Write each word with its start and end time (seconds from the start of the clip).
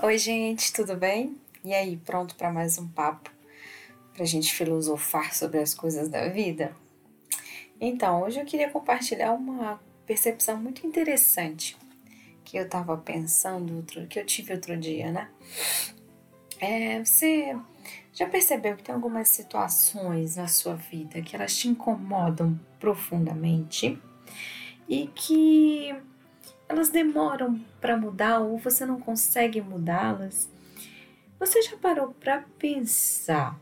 Oi, 0.00 0.16
gente, 0.16 0.72
tudo 0.72 0.94
bem? 0.94 1.36
E 1.64 1.74
aí, 1.74 1.96
pronto 1.96 2.36
para 2.36 2.52
mais 2.52 2.78
um 2.78 2.86
papo? 2.86 3.32
Pra 4.14 4.24
gente 4.24 4.54
filosofar 4.54 5.34
sobre 5.34 5.58
as 5.58 5.74
coisas 5.74 6.08
da 6.08 6.28
vida? 6.28 6.72
Então, 7.80 8.22
hoje 8.22 8.38
eu 8.38 8.44
queria 8.44 8.70
compartilhar 8.70 9.32
uma 9.32 9.80
percepção 10.06 10.56
muito 10.56 10.86
interessante 10.86 11.76
que 12.44 12.56
eu 12.56 12.68
tava 12.68 12.96
pensando, 12.96 13.74
outro, 13.74 14.06
que 14.06 14.20
eu 14.20 14.24
tive 14.24 14.52
outro 14.52 14.76
dia, 14.76 15.10
né? 15.10 15.28
É, 16.60 17.04
você 17.04 17.56
já 18.12 18.28
percebeu 18.28 18.76
que 18.76 18.84
tem 18.84 18.94
algumas 18.94 19.28
situações 19.28 20.36
na 20.36 20.46
sua 20.46 20.76
vida 20.76 21.20
que 21.22 21.34
elas 21.34 21.56
te 21.56 21.66
incomodam 21.66 22.56
profundamente 22.78 24.00
e 24.88 25.08
que 25.08 25.92
elas 26.68 26.90
demoram 26.90 27.58
para 27.80 27.96
mudar 27.96 28.40
ou 28.40 28.58
você 28.58 28.84
não 28.84 29.00
consegue 29.00 29.60
mudá-las, 29.60 30.48
você 31.38 31.62
já 31.62 31.76
parou 31.76 32.14
para 32.14 32.44
pensar 32.58 33.58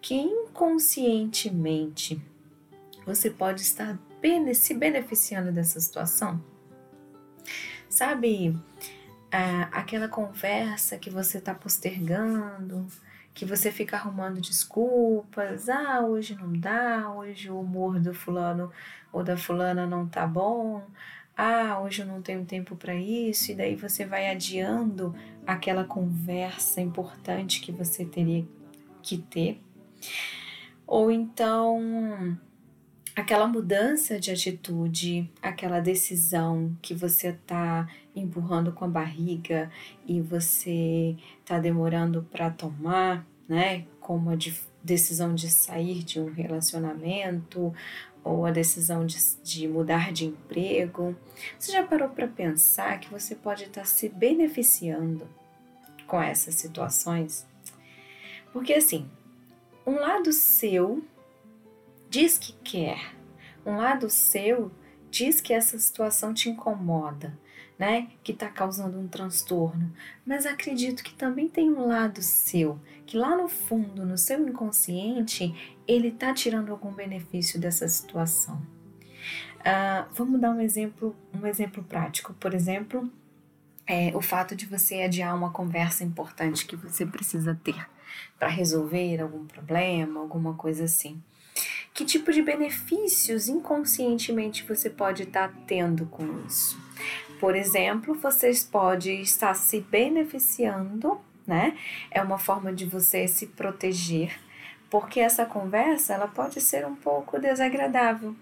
que 0.00 0.14
inconscientemente 0.14 2.20
você 3.06 3.30
pode 3.30 3.62
estar 3.62 3.98
se 4.54 4.74
beneficiando 4.74 5.50
dessa 5.50 5.80
situação? 5.80 6.40
Sabe, 7.88 8.56
aquela 9.70 10.08
conversa 10.08 10.98
que 10.98 11.10
você 11.10 11.38
está 11.38 11.54
postergando, 11.54 12.86
que 13.34 13.44
você 13.44 13.72
fica 13.72 13.96
arrumando 13.96 14.40
desculpas, 14.40 15.68
ah, 15.68 16.00
hoje 16.00 16.34
não 16.34 16.52
dá, 16.52 17.10
hoje 17.10 17.50
o 17.50 17.60
humor 17.60 17.98
do 17.98 18.12
fulano 18.12 18.70
ou 19.12 19.22
da 19.22 19.36
fulana 19.36 19.86
não 19.86 20.06
tá 20.06 20.26
bom, 20.26 20.86
ah, 21.44 21.80
hoje 21.80 22.02
eu 22.02 22.06
não 22.06 22.22
tenho 22.22 22.44
tempo 22.44 22.76
para 22.76 22.94
isso, 22.94 23.50
e 23.50 23.54
daí 23.56 23.74
você 23.74 24.04
vai 24.04 24.30
adiando 24.30 25.12
aquela 25.44 25.82
conversa 25.82 26.80
importante 26.80 27.60
que 27.60 27.72
você 27.72 28.04
teria 28.04 28.46
que 29.02 29.18
ter. 29.18 29.60
Ou 30.86 31.10
então 31.10 32.38
aquela 33.16 33.48
mudança 33.48 34.20
de 34.20 34.30
atitude, 34.30 35.28
aquela 35.42 35.80
decisão 35.80 36.76
que 36.80 36.94
você 36.94 37.30
está 37.30 37.88
empurrando 38.14 38.70
com 38.70 38.84
a 38.84 38.88
barriga 38.88 39.68
e 40.06 40.20
você 40.20 41.16
está 41.40 41.58
demorando 41.58 42.22
para 42.30 42.50
tomar, 42.50 43.26
né? 43.48 43.84
Como 43.98 44.30
a 44.30 44.36
decisão 44.80 45.34
de 45.34 45.50
sair 45.50 46.04
de 46.04 46.20
um 46.20 46.32
relacionamento 46.32 47.74
ou 48.24 48.46
a 48.46 48.50
decisão 48.50 49.04
de, 49.04 49.18
de 49.42 49.66
mudar 49.66 50.12
de 50.12 50.26
emprego, 50.26 51.16
você 51.58 51.72
já 51.72 51.82
parou 51.82 52.08
para 52.08 52.28
pensar 52.28 53.00
que 53.00 53.10
você 53.10 53.34
pode 53.34 53.64
estar 53.64 53.82
tá 53.82 53.86
se 53.86 54.08
beneficiando 54.08 55.28
com 56.06 56.20
essas 56.20 56.54
situações? 56.54 57.46
Porque 58.52 58.74
assim, 58.74 59.08
um 59.86 59.94
lado 59.94 60.32
seu 60.32 61.02
diz 62.08 62.38
que 62.38 62.52
quer, 62.64 63.14
um 63.66 63.76
lado 63.76 64.08
seu 64.08 64.70
diz 65.10 65.40
que 65.40 65.52
essa 65.52 65.78
situação 65.78 66.32
te 66.32 66.48
incomoda, 66.48 67.36
né? 67.82 68.06
Que 68.22 68.30
está 68.30 68.48
causando 68.48 68.96
um 68.96 69.08
transtorno. 69.08 69.92
Mas 70.24 70.46
acredito 70.46 71.02
que 71.02 71.12
também 71.12 71.48
tem 71.48 71.68
um 71.68 71.88
lado 71.88 72.22
seu, 72.22 72.78
que 73.04 73.16
lá 73.16 73.36
no 73.36 73.48
fundo, 73.48 74.06
no 74.06 74.16
seu 74.16 74.40
inconsciente, 74.48 75.52
ele 75.84 76.06
está 76.06 76.32
tirando 76.32 76.70
algum 76.70 76.92
benefício 76.92 77.58
dessa 77.58 77.88
situação. 77.88 78.62
Uh, 79.58 80.06
vamos 80.12 80.40
dar 80.40 80.52
um 80.52 80.60
exemplo, 80.60 81.16
um 81.34 81.44
exemplo 81.44 81.82
prático. 81.82 82.32
Por 82.34 82.54
exemplo, 82.54 83.10
é, 83.84 84.16
o 84.16 84.20
fato 84.20 84.54
de 84.54 84.64
você 84.64 85.02
adiar 85.02 85.34
uma 85.34 85.50
conversa 85.50 86.04
importante 86.04 86.66
que 86.66 86.76
você 86.76 87.04
precisa 87.04 87.58
ter 87.64 87.84
para 88.38 88.46
resolver 88.46 89.20
algum 89.20 89.44
problema, 89.44 90.20
alguma 90.20 90.54
coisa 90.54 90.84
assim. 90.84 91.20
Que 91.92 92.04
tipo 92.04 92.32
de 92.32 92.42
benefícios 92.42 93.48
inconscientemente 93.48 94.62
você 94.62 94.88
pode 94.88 95.24
estar 95.24 95.48
tá 95.48 95.54
tendo 95.66 96.06
com 96.06 96.46
isso? 96.46 96.80
Por 97.42 97.56
exemplo, 97.56 98.14
vocês 98.14 98.62
podem 98.62 99.20
estar 99.20 99.52
se 99.54 99.80
beneficiando, 99.80 101.20
né? 101.44 101.76
É 102.08 102.22
uma 102.22 102.38
forma 102.38 102.72
de 102.72 102.86
você 102.86 103.26
se 103.26 103.48
proteger, 103.48 104.38
porque 104.88 105.18
essa 105.18 105.44
conversa 105.44 106.14
ela 106.14 106.28
pode 106.28 106.60
ser 106.60 106.86
um 106.86 106.94
pouco 106.94 107.40
desagradável 107.40 108.36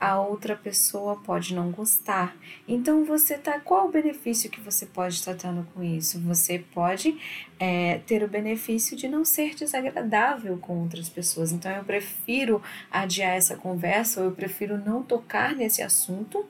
a 0.00 0.18
outra 0.18 0.56
pessoa 0.56 1.20
pode 1.20 1.54
não 1.54 1.70
gostar. 1.70 2.34
Então 2.66 3.04
você 3.04 3.36
tá 3.36 3.60
qual 3.60 3.86
o 3.88 3.90
benefício 3.90 4.48
que 4.48 4.58
você 4.58 4.86
pode 4.86 5.16
estar 5.16 5.34
tendo 5.34 5.68
com 5.74 5.82
isso? 5.82 6.18
Você 6.20 6.64
pode 6.72 7.20
é, 7.58 7.98
ter 8.06 8.22
o 8.22 8.28
benefício 8.28 8.96
de 8.96 9.06
não 9.06 9.26
ser 9.26 9.54
desagradável 9.54 10.56
com 10.56 10.78
outras 10.80 11.10
pessoas. 11.10 11.52
Então 11.52 11.70
eu 11.70 11.84
prefiro 11.84 12.62
adiar 12.90 13.36
essa 13.36 13.54
conversa 13.54 14.20
ou 14.20 14.28
eu 14.28 14.32
prefiro 14.32 14.78
não 14.78 15.02
tocar 15.02 15.54
nesse 15.54 15.82
assunto. 15.82 16.48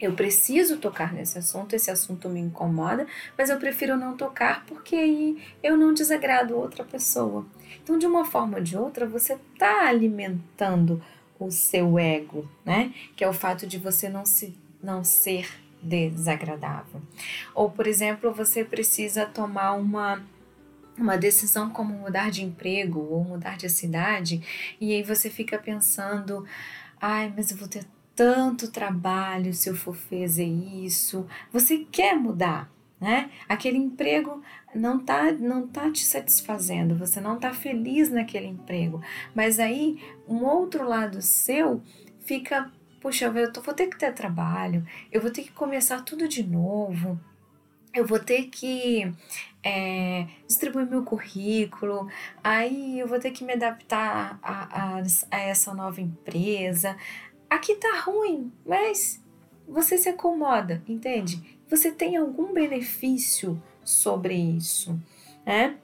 Eu 0.00 0.12
preciso 0.12 0.78
tocar 0.78 1.12
nesse 1.12 1.38
assunto, 1.38 1.74
esse 1.74 1.90
assunto 1.90 2.28
me 2.28 2.38
incomoda, 2.38 3.06
mas 3.36 3.50
eu 3.50 3.58
prefiro 3.58 3.96
não 3.96 4.16
tocar 4.16 4.64
porque 4.66 4.94
aí 4.94 5.42
eu 5.62 5.76
não 5.76 5.92
desagrado 5.92 6.56
outra 6.56 6.84
pessoa. 6.84 7.44
Então, 7.82 7.98
de 7.98 8.06
uma 8.06 8.24
forma 8.24 8.58
ou 8.58 8.62
de 8.62 8.76
outra, 8.76 9.06
você 9.06 9.34
está 9.34 9.88
alimentando 9.88 11.02
o 11.38 11.50
seu 11.50 11.98
ego, 11.98 12.48
né? 12.64 12.92
Que 13.16 13.24
é 13.24 13.28
o 13.28 13.32
fato 13.32 13.66
de 13.66 13.78
você 13.78 14.08
não 14.08 14.24
se 14.24 14.56
não 14.80 15.02
ser 15.02 15.48
desagradável. 15.82 17.00
Ou, 17.54 17.70
por 17.70 17.86
exemplo, 17.86 18.32
você 18.32 18.64
precisa 18.64 19.26
tomar 19.26 19.72
uma 19.72 20.22
uma 20.96 21.16
decisão 21.16 21.70
como 21.70 21.94
mudar 21.94 22.28
de 22.28 22.44
emprego 22.44 22.98
ou 22.98 23.22
mudar 23.22 23.56
de 23.56 23.68
cidade, 23.68 24.42
e 24.80 24.92
aí 24.92 25.02
você 25.02 25.30
fica 25.30 25.56
pensando: 25.56 26.44
ai, 27.00 27.32
mas 27.34 27.50
eu 27.50 27.56
vou 27.56 27.68
ter 27.68 27.84
tanto 28.18 28.68
trabalho 28.68 29.54
se 29.54 29.68
eu 29.68 29.76
for 29.76 29.94
fazer 29.94 30.44
isso. 30.44 31.24
Você 31.52 31.86
quer 31.88 32.16
mudar, 32.16 32.68
né? 33.00 33.30
Aquele 33.48 33.78
emprego 33.78 34.42
não 34.74 34.98
tá 34.98 35.30
não 35.30 35.68
tá 35.68 35.88
te 35.92 36.04
satisfazendo, 36.04 36.96
você 36.96 37.20
não 37.20 37.38
tá 37.38 37.54
feliz 37.54 38.10
naquele 38.10 38.48
emprego, 38.48 39.00
mas 39.36 39.60
aí 39.60 40.02
um 40.26 40.44
outro 40.44 40.82
lado 40.84 41.22
seu 41.22 41.80
fica, 42.24 42.72
puxa, 43.00 43.26
eu 43.26 43.62
vou 43.62 43.72
ter 43.72 43.86
que 43.86 43.96
ter 43.96 44.12
trabalho, 44.12 44.84
eu 45.12 45.20
vou 45.20 45.30
ter 45.30 45.44
que 45.44 45.52
começar 45.52 46.02
tudo 46.02 46.26
de 46.26 46.42
novo, 46.42 47.20
eu 47.94 48.04
vou 48.04 48.18
ter 48.18 48.44
que 48.44 49.14
é, 49.62 50.26
distribuir 50.46 50.86
meu 50.86 51.02
currículo, 51.02 52.08
aí 52.42 52.98
eu 52.98 53.06
vou 53.06 53.18
ter 53.18 53.30
que 53.30 53.44
me 53.44 53.52
adaptar 53.52 54.38
a, 54.42 54.98
a, 54.98 55.02
a 55.30 55.40
essa 55.40 55.72
nova 55.74 56.00
empresa. 56.00 56.96
Aqui 57.48 57.76
tá 57.76 58.00
ruim, 58.00 58.52
mas 58.64 59.22
você 59.66 59.98
se 59.98 60.08
acomoda, 60.08 60.82
entende? 60.86 61.58
você 61.68 61.92
tem 61.92 62.16
algum 62.16 62.52
benefício 62.52 63.60
sobre 63.84 64.34
isso, 64.34 64.98
né? 65.44 65.76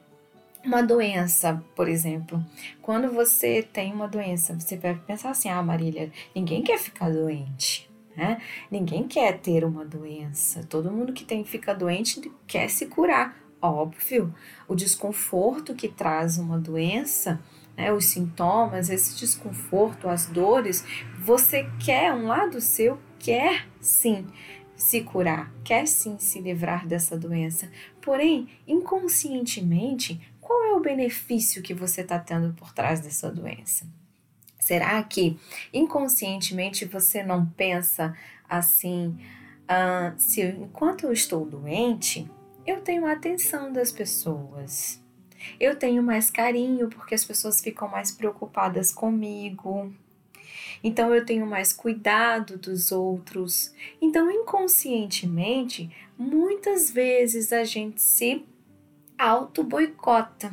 Uma 0.64 0.82
doença, 0.82 1.62
por 1.76 1.88
exemplo. 1.88 2.42
Quando 2.80 3.12
você 3.12 3.62
tem 3.62 3.92
uma 3.92 4.08
doença, 4.08 4.58
você 4.58 4.78
vai 4.78 4.94
pensar 4.94 5.30
assim: 5.30 5.50
ah, 5.50 5.62
Marília, 5.62 6.10
ninguém 6.34 6.62
quer 6.62 6.78
ficar 6.78 7.10
doente. 7.10 7.90
Né? 8.16 8.40
Ninguém 8.70 9.06
quer 9.06 9.38
ter 9.40 9.64
uma 9.64 9.84
doença. 9.84 10.64
Todo 10.64 10.90
mundo 10.90 11.12
que 11.12 11.24
tem 11.24 11.44
fica 11.44 11.74
doente 11.74 12.32
quer 12.46 12.70
se 12.70 12.86
curar. 12.86 13.36
Óbvio, 13.60 14.32
o 14.68 14.74
desconforto 14.74 15.74
que 15.74 15.88
traz 15.88 16.38
uma 16.38 16.58
doença, 16.58 17.40
né, 17.76 17.92
os 17.92 18.06
sintomas, 18.06 18.90
esse 18.90 19.18
desconforto, 19.18 20.08
as 20.08 20.26
dores, 20.26 20.84
você 21.18 21.68
quer, 21.78 22.12
um 22.12 22.26
lado 22.26 22.60
seu 22.60 22.98
quer 23.18 23.66
sim 23.80 24.26
se 24.76 25.02
curar, 25.02 25.52
quer 25.62 25.86
sim 25.86 26.18
se 26.18 26.40
livrar 26.40 26.86
dessa 26.86 27.16
doença. 27.16 27.70
Porém, 28.00 28.48
inconscientemente, 28.66 30.20
qual 30.40 30.62
é 30.64 30.72
o 30.74 30.80
benefício 30.80 31.62
que 31.62 31.72
você 31.72 32.02
está 32.02 32.18
tendo 32.18 32.52
por 32.54 32.72
trás 32.72 33.00
dessa 33.00 33.30
doença? 33.30 33.86
Será 34.58 35.02
que 35.02 35.38
inconscientemente 35.72 36.84
você 36.84 37.22
não 37.22 37.46
pensa 37.46 38.16
assim? 38.48 39.16
Ah, 39.68 40.14
se 40.16 40.42
enquanto 40.42 41.04
eu 41.04 41.12
estou 41.12 41.44
doente, 41.46 42.30
eu 42.66 42.80
tenho 42.80 43.06
a 43.06 43.12
atenção 43.12 43.72
das 43.72 43.92
pessoas. 43.92 45.03
Eu 45.58 45.76
tenho 45.76 46.02
mais 46.02 46.30
carinho 46.30 46.88
porque 46.88 47.14
as 47.14 47.24
pessoas 47.24 47.60
ficam 47.60 47.88
mais 47.88 48.10
preocupadas 48.10 48.92
comigo. 48.92 49.92
Então 50.82 51.14
eu 51.14 51.24
tenho 51.24 51.46
mais 51.46 51.72
cuidado 51.72 52.58
dos 52.58 52.92
outros. 52.92 53.72
Então, 54.02 54.30
inconscientemente, 54.30 55.90
muitas 56.18 56.90
vezes 56.90 57.52
a 57.52 57.64
gente 57.64 58.02
se 58.02 58.44
auto-boicota. 59.18 60.52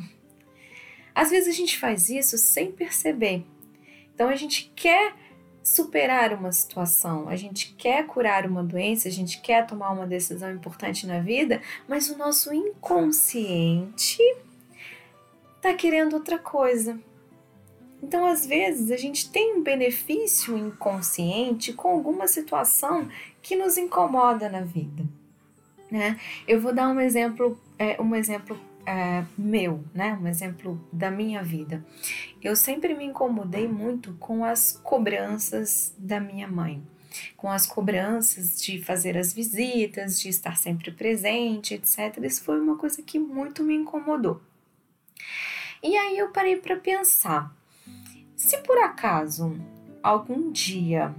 Às 1.14 1.30
vezes 1.30 1.54
a 1.54 1.56
gente 1.56 1.78
faz 1.78 2.08
isso 2.08 2.38
sem 2.38 2.72
perceber. 2.72 3.44
Então 4.14 4.28
a 4.28 4.36
gente 4.36 4.72
quer 4.74 5.14
superar 5.62 6.32
uma 6.32 6.50
situação, 6.50 7.28
a 7.28 7.36
gente 7.36 7.74
quer 7.74 8.06
curar 8.06 8.46
uma 8.46 8.64
doença, 8.64 9.08
a 9.08 9.12
gente 9.12 9.40
quer 9.40 9.66
tomar 9.66 9.90
uma 9.90 10.06
decisão 10.06 10.50
importante 10.50 11.06
na 11.06 11.20
vida, 11.20 11.60
mas 11.86 12.08
o 12.08 12.16
nosso 12.16 12.52
inconsciente 12.52 14.18
está 15.62 15.72
querendo 15.74 16.14
outra 16.14 16.40
coisa. 16.40 16.98
Então, 18.02 18.26
às 18.26 18.44
vezes, 18.44 18.90
a 18.90 18.96
gente 18.96 19.30
tem 19.30 19.54
um 19.54 19.62
benefício 19.62 20.58
inconsciente 20.58 21.72
com 21.72 21.88
alguma 21.88 22.26
situação 22.26 23.08
que 23.40 23.54
nos 23.54 23.78
incomoda 23.78 24.48
na 24.48 24.62
vida. 24.62 25.04
Né? 25.88 26.18
Eu 26.48 26.60
vou 26.60 26.74
dar 26.74 26.88
um 26.88 26.98
exemplo, 26.98 27.56
é, 27.78 28.00
um 28.02 28.12
exemplo 28.16 28.58
é, 28.84 29.24
meu, 29.38 29.84
né? 29.94 30.18
Um 30.20 30.26
exemplo 30.26 30.84
da 30.92 31.12
minha 31.12 31.44
vida. 31.44 31.84
Eu 32.42 32.56
sempre 32.56 32.92
me 32.92 33.04
incomodei 33.04 33.68
muito 33.68 34.14
com 34.14 34.44
as 34.44 34.72
cobranças 34.82 35.94
da 35.96 36.18
minha 36.18 36.48
mãe, 36.48 36.82
com 37.36 37.48
as 37.48 37.66
cobranças 37.66 38.60
de 38.60 38.82
fazer 38.82 39.16
as 39.16 39.32
visitas, 39.32 40.20
de 40.20 40.28
estar 40.28 40.56
sempre 40.56 40.90
presente, 40.90 41.74
etc. 41.74 42.18
Isso 42.24 42.42
foi 42.42 42.60
uma 42.60 42.76
coisa 42.76 43.00
que 43.00 43.20
muito 43.20 43.62
me 43.62 43.76
incomodou. 43.76 44.40
E 45.82 45.96
aí 45.96 46.16
eu 46.16 46.30
parei 46.30 46.56
para 46.56 46.76
pensar, 46.76 47.52
se 48.36 48.58
por 48.58 48.78
acaso 48.78 49.56
algum 50.02 50.52
dia 50.52 51.14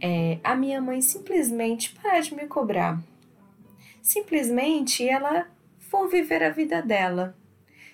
é, 0.00 0.38
a 0.44 0.54
minha 0.54 0.80
mãe 0.80 1.00
simplesmente 1.00 1.92
parar 1.94 2.20
de 2.20 2.34
me 2.34 2.46
cobrar, 2.46 3.02
simplesmente 4.00 5.08
ela 5.08 5.48
for 5.78 6.08
viver 6.08 6.42
a 6.42 6.50
vida 6.50 6.80
dela. 6.80 7.36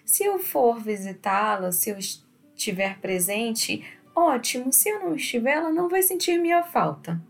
Se 0.04 0.24
eu 0.24 0.38
for 0.38 0.78
visitá-la, 0.80 1.72
se 1.72 1.90
eu 1.90 1.98
estiver 1.98 2.98
presente, 2.98 3.84
ótimo. 4.14 4.72
Se 4.72 4.88
eu 4.88 5.00
não 5.00 5.14
estiver, 5.14 5.52
ela 5.52 5.70
não 5.70 5.88
vai 5.88 6.02
sentir 6.02 6.38
minha 6.38 6.62
falta. 6.62 7.20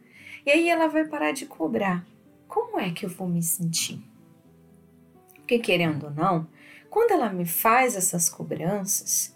E 0.44 0.50
aí 0.50 0.68
ela 0.68 0.86
vai 0.88 1.04
parar 1.04 1.32
de 1.32 1.46
cobrar. 1.46 2.04
Como 2.46 2.78
é 2.78 2.90
que 2.90 3.04
eu 3.04 3.10
vou 3.10 3.28
me 3.28 3.42
sentir? 3.42 4.00
Porque, 5.34 5.58
querendo 5.58 6.04
ou 6.04 6.10
não, 6.10 6.46
quando 6.90 7.12
ela 7.12 7.30
me 7.30 7.46
faz 7.46 7.96
essas 7.96 8.28
cobranças, 8.28 9.34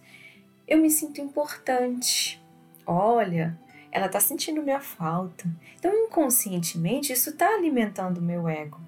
eu 0.66 0.78
me 0.78 0.90
sinto 0.90 1.20
importante. 1.20 2.43
Olha, 2.87 3.58
ela 3.90 4.06
está 4.06 4.20
sentindo 4.20 4.62
minha 4.62 4.81
falta. 4.81 5.49
Então, 5.78 5.93
inconscientemente, 5.93 7.12
isso 7.12 7.31
está 7.31 7.49
alimentando 7.49 8.19
o 8.19 8.22
meu 8.22 8.49
ego 8.49 8.81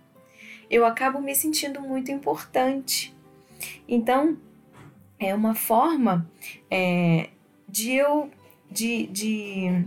eu 0.70 0.84
acabo 0.84 1.20
me 1.20 1.34
sentindo 1.34 1.80
muito 1.80 2.10
importante. 2.10 3.14
Então, 3.88 4.36
é 5.18 5.34
uma 5.34 5.54
forma 5.54 6.28
é, 6.70 7.30
de 7.68 7.92
eu, 7.92 8.30
de, 8.70 9.06
de, 9.06 9.86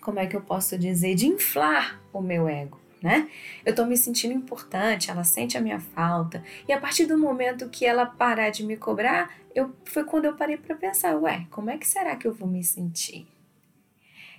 como 0.00 0.18
é 0.18 0.26
que 0.26 0.36
eu 0.36 0.40
posso 0.40 0.78
dizer, 0.78 1.14
de 1.14 1.26
inflar 1.26 2.00
o 2.12 2.20
meu 2.20 2.48
ego. 2.48 2.78
Né? 3.06 3.28
Eu 3.64 3.70
estou 3.70 3.86
me 3.86 3.96
sentindo 3.96 4.34
importante, 4.34 5.12
ela 5.12 5.22
sente 5.22 5.56
a 5.56 5.60
minha 5.60 5.78
falta. 5.78 6.42
E 6.66 6.72
a 6.72 6.80
partir 6.80 7.06
do 7.06 7.16
momento 7.16 7.68
que 7.68 7.86
ela 7.86 8.04
parar 8.04 8.50
de 8.50 8.64
me 8.64 8.76
cobrar, 8.76 9.32
eu, 9.54 9.72
foi 9.84 10.02
quando 10.02 10.24
eu 10.24 10.34
parei 10.34 10.56
para 10.56 10.74
pensar, 10.74 11.14
ué, 11.16 11.46
como 11.52 11.70
é 11.70 11.78
que 11.78 11.86
será 11.86 12.16
que 12.16 12.26
eu 12.26 12.34
vou 12.34 12.48
me 12.48 12.64
sentir? 12.64 13.28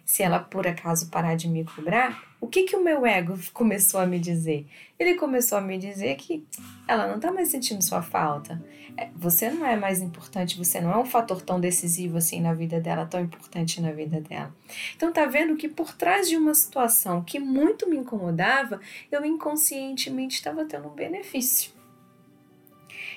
se 0.08 0.24
ela 0.24 0.40
por 0.40 0.66
acaso 0.66 1.10
parar 1.10 1.36
de 1.36 1.50
me 1.50 1.66
cobrar, 1.66 2.27
o 2.40 2.48
que 2.48 2.64
que 2.64 2.76
o 2.76 2.84
meu 2.84 3.06
ego 3.06 3.38
começou 3.54 4.00
a 4.00 4.06
me 4.06 4.20
dizer? 4.20 4.68
Ele 4.98 5.16
começou 5.16 5.58
a 5.58 5.62
me 5.62 5.78
dizer 5.78 6.16
que 6.16 6.46
ela 6.88 7.08
não 7.08 7.20
tá 7.20 7.32
mais 7.32 7.50
sentindo 7.50 7.84
sua 7.84 8.02
falta. 8.02 8.64
É, 8.96 9.10
você 9.16 9.50
não 9.50 9.66
é 9.66 9.76
mais 9.76 10.02
importante, 10.02 10.58
você 10.58 10.80
não 10.80 10.92
é 10.92 10.98
um 10.98 11.06
fator 11.06 11.42
tão 11.42 11.60
decisivo 11.60 12.18
assim 12.18 12.42
na 12.42 12.54
vida 12.54 12.80
dela, 12.80 13.06
tão 13.06 13.22
importante 13.22 13.82
na 13.82 13.92
vida 13.92 14.22
dela. 14.22 14.56
Então 14.96 15.12
tá 15.12 15.26
vendo 15.26 15.56
que 15.56 15.68
por 15.68 15.94
trás 15.94 16.28
de 16.28 16.36
uma 16.36 16.54
situação 16.54 17.24
que 17.24 17.40
muito 17.40 17.90
me 17.90 17.98
incomodava, 17.98 18.80
eu 19.12 19.24
inconscientemente 19.26 20.36
estava 20.36 20.66
tendo 20.66 20.88
um 20.88 20.96
benefício. 20.96 21.72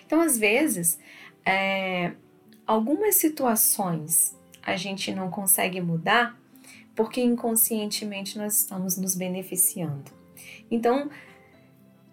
Então 0.05 0.21
às 0.21 0.37
vezes, 0.37 0.99
é, 1.47 2.13
algumas 2.67 3.17
situações 3.17 4.39
a 4.63 4.77
gente 4.77 5.15
não 5.15 5.31
consegue 5.31 5.81
mudar 5.81 6.40
porque 7.01 7.23
inconscientemente 7.23 8.37
nós 8.37 8.59
estamos 8.59 8.99
nos 8.99 9.15
beneficiando. 9.15 10.13
Então, 10.71 11.09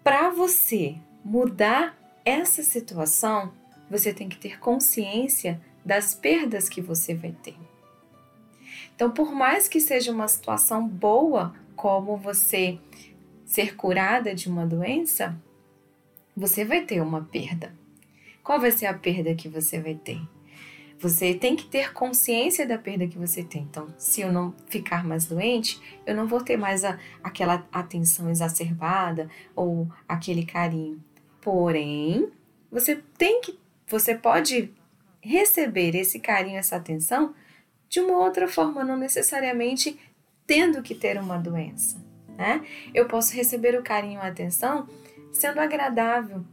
para 0.02 0.30
você 0.30 0.96
mudar 1.22 1.94
essa 2.24 2.62
situação, 2.62 3.52
você 3.90 4.14
tem 4.14 4.30
que 4.30 4.38
ter 4.38 4.58
consciência 4.58 5.60
das 5.84 6.14
perdas 6.14 6.70
que 6.70 6.80
você 6.80 7.14
vai 7.14 7.32
ter. 7.32 7.54
Então, 8.96 9.10
por 9.10 9.30
mais 9.30 9.68
que 9.68 9.78
seja 9.78 10.10
uma 10.10 10.26
situação 10.26 10.88
boa, 10.88 11.54
como 11.76 12.16
você 12.16 12.78
ser 13.44 13.76
curada 13.76 14.34
de 14.34 14.48
uma 14.48 14.66
doença, 14.66 15.38
você 16.34 16.64
vai 16.64 16.86
ter 16.86 17.02
uma 17.02 17.24
perda. 17.24 17.74
Qual 18.42 18.58
vai 18.58 18.70
ser 18.70 18.86
a 18.86 18.94
perda 18.94 19.34
que 19.34 19.50
você 19.50 19.78
vai 19.78 19.96
ter? 19.96 20.18
Você 21.00 21.32
tem 21.32 21.54
que 21.54 21.64
ter 21.64 21.92
consciência 21.92 22.66
da 22.66 22.76
perda 22.76 23.06
que 23.06 23.16
você 23.16 23.44
tem. 23.44 23.62
Então, 23.62 23.86
se 23.96 24.20
eu 24.20 24.32
não 24.32 24.52
ficar 24.66 25.04
mais 25.04 25.26
doente, 25.26 25.80
eu 26.04 26.14
não 26.14 26.26
vou 26.26 26.42
ter 26.42 26.56
mais 26.56 26.84
a, 26.84 26.98
aquela 27.22 27.66
atenção 27.72 28.28
exacerbada 28.28 29.30
ou 29.54 29.88
aquele 30.08 30.44
carinho. 30.44 31.02
Porém, 31.40 32.28
você 32.70 32.96
tem 33.16 33.40
que, 33.40 33.58
você 33.86 34.14
pode 34.14 34.72
receber 35.20 35.94
esse 35.94 36.18
carinho, 36.18 36.58
essa 36.58 36.76
atenção 36.76 37.34
de 37.88 38.00
uma 38.00 38.18
outra 38.18 38.48
forma, 38.48 38.84
não 38.84 38.96
necessariamente 38.96 39.98
tendo 40.46 40.82
que 40.82 40.94
ter 40.94 41.18
uma 41.18 41.38
doença, 41.38 41.96
né? 42.36 42.64
Eu 42.92 43.06
posso 43.06 43.34
receber 43.34 43.78
o 43.78 43.82
carinho 43.82 44.20
a 44.20 44.26
atenção 44.26 44.88
sendo 45.32 45.60
agradável, 45.60 46.44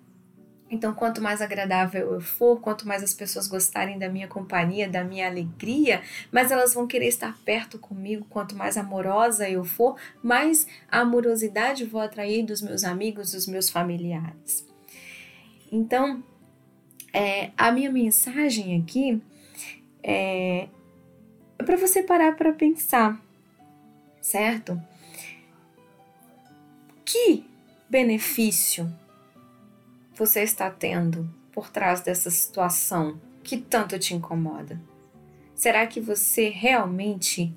então, 0.70 0.96
quanto 0.96 1.22
mais 1.22 1.42
agradável 1.42 2.14
eu 2.14 2.22
for, 2.22 2.60
quanto 2.60 2.88
mais 2.88 3.04
as 3.04 3.14
pessoas 3.14 3.48
gostarem 3.48 4.00
da 4.00 4.10
minha 4.10 4.28
companhia, 4.28 4.90
da 4.90 5.04
minha 5.04 5.28
alegria, 5.28 6.02
mais 6.32 6.52
elas 6.52 6.74
vão 6.74 6.88
querer 6.88 7.08
estar 7.08 7.38
perto 7.46 7.78
comigo. 7.78 8.26
Quanto 8.30 8.56
mais 8.56 8.76
amorosa 8.76 9.48
eu 9.48 9.64
for, 9.64 9.96
mais 10.24 10.68
amorosidade 10.90 11.86
vou 11.86 12.02
atrair 12.02 12.44
dos 12.44 12.64
meus 12.64 12.84
amigos, 12.84 13.32
dos 13.32 13.46
meus 13.46 13.70
familiares. 13.70 14.66
Então, 15.72 16.24
é, 17.14 17.52
a 17.56 17.72
minha 17.72 17.92
mensagem 17.92 18.82
aqui 18.82 19.22
é, 20.02 20.68
é 21.60 21.64
para 21.64 21.78
você 21.78 22.02
parar 22.02 22.36
para 22.36 22.52
pensar, 22.52 23.22
certo? 24.20 24.82
Que 27.06 27.46
benefício 27.88 28.92
você 30.16 30.42
está 30.42 30.72
tendo 30.72 31.30
por 31.52 31.70
trás 31.70 32.02
dessa 32.02 32.32
situação 32.32 33.20
que 33.44 33.58
tanto 33.58 34.00
te 34.00 34.16
incomoda? 34.16 34.82
Será 35.54 35.86
que 35.86 36.00
você 36.00 36.50
realmente 36.50 37.54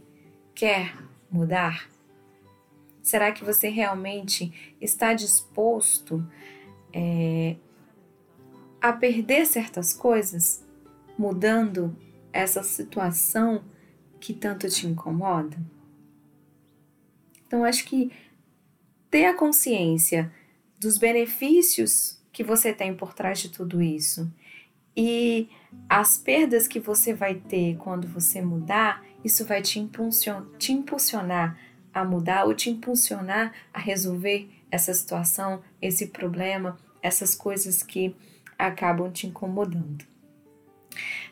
quer 0.55 0.97
mudar? 1.31 1.89
Será 3.03 3.33
que 3.33 3.45
você 3.45 3.69
realmente 3.69 4.77
está 4.81 5.15
disposto 5.15 6.27
é, 6.93 7.57
a 8.81 8.93
perder 8.93 9.47
certas 9.47 9.93
coisas, 9.93 10.65
mudando 11.17 11.97
essa 12.33 12.63
situação 12.63 13.65
que 14.21 14.35
tanto 14.35 14.69
te 14.69 14.87
incomoda? 14.87 15.57
Então, 17.47 17.65
acho 17.65 17.85
que 17.85 18.13
ter 19.11 19.25
a 19.25 19.35
consciência 19.35 20.31
dos 20.79 20.99
benefícios 20.99 22.18
que 22.33 22.45
você 22.45 22.73
tem 22.73 22.95
por 22.95 23.15
trás 23.15 23.41
de 23.41 23.51
tudo 23.51 23.83
isso. 23.83 24.31
E 24.97 25.49
as 25.89 26.19
perdas 26.19 26.67
que 26.67 26.81
você 26.81 27.15
vai 27.15 27.35
ter 27.35 27.77
quando 27.77 28.09
você 28.09 28.41
mudar, 28.41 29.05
isso 29.25 29.45
vai 29.45 29.63
te, 29.63 29.79
impulsion 29.79 30.45
te 30.59 30.73
impulsionar 30.73 31.59
a 31.93 32.05
mudar 32.05 32.45
ou 32.45 32.55
te 32.55 32.71
impulsionar 32.71 33.53
a 33.73 33.79
resolver 33.79 34.49
essa 34.71 34.93
situação, 34.93 35.63
esse 35.81 36.09
problema, 36.09 36.77
essas 37.03 37.35
coisas 37.35 37.83
que 37.83 38.15
acabam 38.59 39.11
te 39.11 39.27
incomodando. 39.27 40.05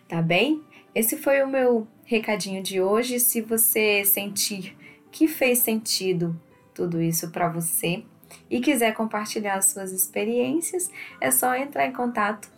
Tá 0.09 0.23
bem? 0.23 0.63
Esse 0.95 1.17
foi 1.17 1.43
o 1.43 1.49
meu 1.49 1.87
recadinho 2.05 2.63
de 2.63 2.81
hoje. 2.81 3.19
Se 3.19 3.41
você 3.41 4.05
sentir 4.05 4.77
que 5.11 5.27
fez 5.27 5.59
sentido 5.59 6.41
tudo 6.73 7.03
isso 7.03 7.31
para 7.31 7.49
você, 7.49 8.05
e 8.51 8.61
quiser 8.61 8.95
compartilhar 8.95 9.61
suas 9.63 9.93
experiências, 9.93 10.91
é 11.21 11.31
só 11.31 11.55
entrar 11.55 11.87
em 11.87 11.93
contato, 11.93 12.49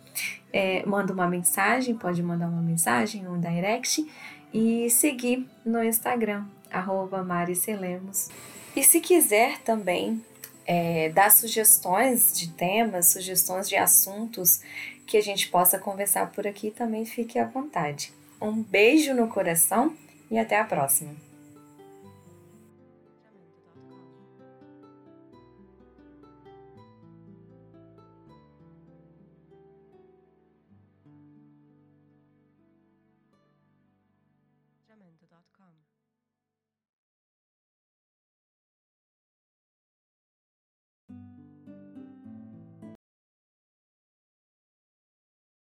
é, 0.51 0.85
manda 0.85 1.13
uma 1.13 1.27
mensagem, 1.27 1.95
pode 1.95 2.21
mandar 2.21 2.47
uma 2.47 2.61
mensagem, 2.61 3.27
um 3.27 3.39
direct 3.39 4.05
e 4.53 4.89
seguir 4.89 5.47
no 5.65 5.83
Instagram, 5.83 6.45
arroba 6.71 7.23
Maricelemos. 7.23 8.29
E 8.75 8.83
se 8.83 8.99
quiser 8.99 9.59
também 9.59 10.23
é, 10.65 11.09
dar 11.09 11.31
sugestões 11.31 12.37
de 12.37 12.49
temas, 12.49 13.07
sugestões 13.07 13.67
de 13.67 13.75
assuntos 13.75 14.61
que 15.05 15.17
a 15.17 15.21
gente 15.21 15.49
possa 15.49 15.79
conversar 15.79 16.31
por 16.31 16.45
aqui, 16.45 16.69
também 16.69 17.05
fique 17.05 17.39
à 17.39 17.45
vontade. 17.45 18.13
Um 18.39 18.61
beijo 18.61 19.13
no 19.13 19.27
coração 19.27 19.95
e 20.29 20.37
até 20.37 20.59
a 20.59 20.63
próxima! 20.63 21.28